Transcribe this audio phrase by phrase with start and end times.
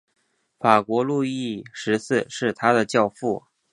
[0.57, 3.43] 法国路易十四是他的教父。